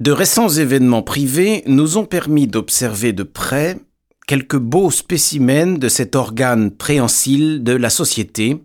[0.00, 3.80] De récents événements privés nous ont permis d'observer de près
[4.28, 8.62] quelques beaux spécimens de cet organe préhensile de la société,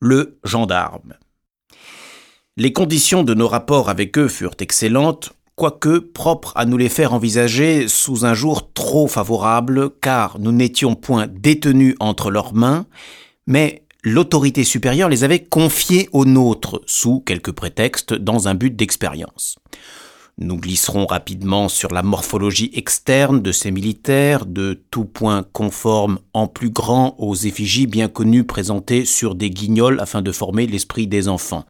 [0.00, 1.18] le gendarme.
[2.56, 7.12] Les conditions de nos rapports avec eux furent excellentes, quoique propres à nous les faire
[7.12, 12.86] envisager sous un jour trop favorable, car nous n'étions point détenus entre leurs mains,
[13.46, 19.58] mais l'autorité supérieure les avait confiés aux nôtres, sous quelques prétextes, dans un but d'expérience.
[20.42, 26.48] Nous glisserons rapidement sur la morphologie externe de ces militaires, de tout point conforme en
[26.48, 31.28] plus grand aux effigies bien connues présentées sur des guignols afin de former l'esprit des
[31.28, 31.64] enfants.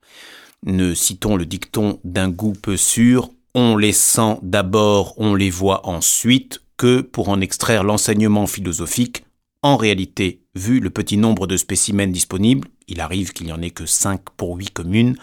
[0.65, 5.87] Ne citons le dicton d'un goût peu sûr, on les sent d'abord, on les voit
[5.87, 9.25] ensuite, que pour en extraire l'enseignement philosophique,
[9.63, 13.71] en réalité, vu le petit nombre de spécimens disponibles, il arrive qu'il n'y en ait
[13.71, 15.17] que 5 pour 8 communes,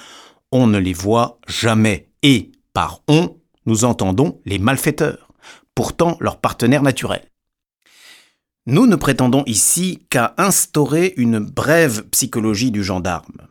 [0.51, 2.07] on ne les voit jamais.
[2.21, 3.35] Et par on,
[3.69, 5.31] nous entendons les malfaiteurs,
[5.75, 7.29] pourtant leurs partenaires naturels.
[8.65, 13.47] Nous ne prétendons ici qu'à instaurer une brève psychologie du gendarme.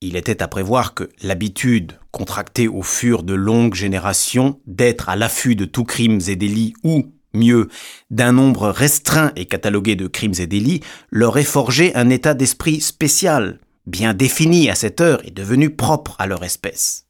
[0.00, 5.56] Il était à prévoir que l'habitude, contractée au fur de longues générations, d'être à l'affût
[5.56, 7.68] de tous crimes et délits ou, mieux,
[8.10, 12.80] d'un nombre restreint et catalogué de crimes et délits, leur ait forgé un état d'esprit
[12.80, 17.08] spécial, bien défini à cette heure et devenu propre à leur espèce.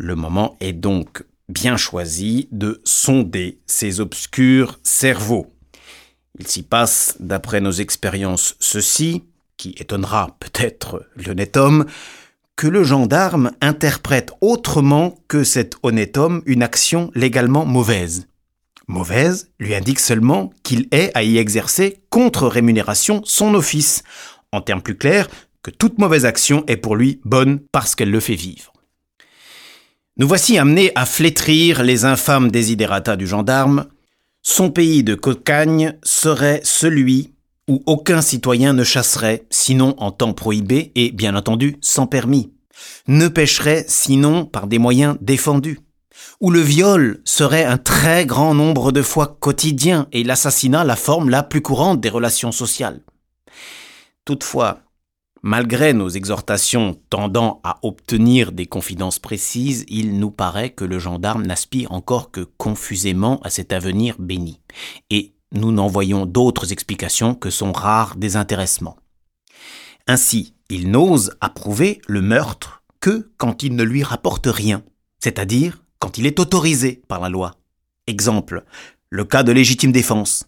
[0.00, 5.54] Le moment est donc bien choisi de sonder ces obscurs cerveaux.
[6.38, 9.24] Il s'y passe, d'après nos expériences, ceci,
[9.56, 11.86] qui étonnera peut-être l'honnête homme,
[12.54, 18.26] que le gendarme interprète autrement que cet honnête homme une action légalement mauvaise.
[18.88, 24.02] Mauvaise lui indique seulement qu'il est à y exercer contre rémunération son office.
[24.50, 25.28] En termes plus clairs,
[25.62, 28.72] que toute mauvaise action est pour lui bonne parce qu'elle le fait vivre.
[30.20, 33.86] Nous voici amenés à flétrir les infâmes désidérata du gendarme.
[34.42, 37.34] Son pays de cocagne serait celui
[37.68, 42.52] où aucun citoyen ne chasserait, sinon en temps prohibé et, bien entendu, sans permis,
[43.06, 45.78] ne pêcherait, sinon par des moyens défendus,
[46.40, 51.30] où le viol serait un très grand nombre de fois quotidien et l'assassinat la forme
[51.30, 53.02] la plus courante des relations sociales.
[54.24, 54.80] Toutefois,
[55.42, 61.46] Malgré nos exhortations tendant à obtenir des confidences précises, il nous paraît que le gendarme
[61.46, 64.60] n'aspire encore que confusément à cet avenir béni,
[65.10, 68.96] et nous n'en voyons d'autres explications que son rare désintéressement.
[70.08, 74.82] Ainsi, il n'ose approuver le meurtre que quand il ne lui rapporte rien,
[75.20, 77.54] c'est-à-dire quand il est autorisé par la loi.
[78.06, 78.64] Exemple,
[79.10, 80.47] le cas de légitime défense.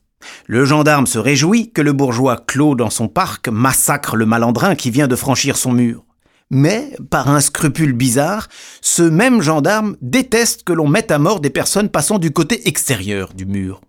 [0.53, 4.91] Le gendarme se réjouit que le bourgeois clos dans son parc massacre le malandrin qui
[4.91, 6.05] vient de franchir son mur.
[6.50, 8.49] Mais, par un scrupule bizarre,
[8.81, 13.33] ce même gendarme déteste que l'on mette à mort des personnes passant du côté extérieur
[13.33, 13.81] du mur.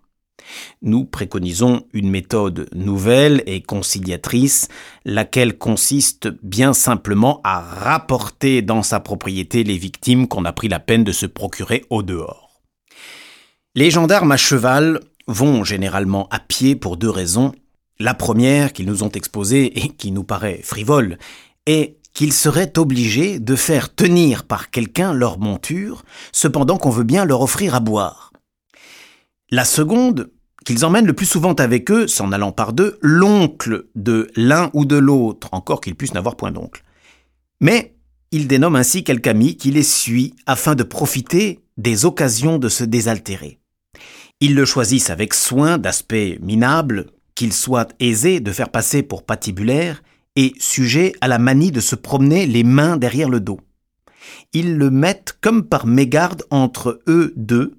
[0.82, 4.68] Nous préconisons une méthode nouvelle et conciliatrice,
[5.04, 10.78] laquelle consiste bien simplement à rapporter dans sa propriété les victimes qu'on a pris la
[10.78, 12.52] peine de se procurer au dehors.
[13.74, 17.52] Les gendarmes à cheval vont généralement à pied pour deux raisons.
[17.98, 21.18] La première, qu'ils nous ont exposée et qui nous paraît frivole,
[21.66, 27.24] est qu'ils seraient obligés de faire tenir par quelqu'un leur monture, cependant qu'on veut bien
[27.24, 28.32] leur offrir à boire.
[29.50, 30.30] La seconde,
[30.64, 34.84] qu'ils emmènent le plus souvent avec eux, s'en allant par deux, l'oncle de l'un ou
[34.84, 36.84] de l'autre, encore qu'ils puissent n'avoir point d'oncle.
[37.60, 37.94] Mais
[38.30, 42.84] ils dénomment ainsi quelques amis qui les suit afin de profiter des occasions de se
[42.84, 43.61] désaltérer.
[44.42, 50.02] Ils le choisissent avec soin d'aspect minable, qu'il soit aisé de faire passer pour patibulaire
[50.34, 53.60] et sujet à la manie de se promener les mains derrière le dos.
[54.52, 57.78] Ils le mettent comme par mégarde entre eux deux,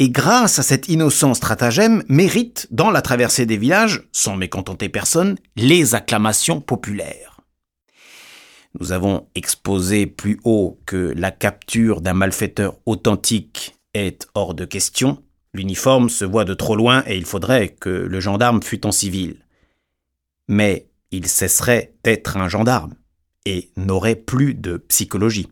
[0.00, 5.36] et grâce à cet innocent stratagème mérite, dans la traversée des villages, sans mécontenter personne,
[5.54, 7.40] les acclamations populaires.
[8.80, 15.22] Nous avons exposé plus haut que la capture d'un malfaiteur authentique est hors de question,
[15.54, 19.36] L'uniforme se voit de trop loin et il faudrait que le gendarme fût en civil.
[20.48, 22.94] Mais il cesserait d'être un gendarme
[23.46, 25.48] et n'aurait plus de psychologie.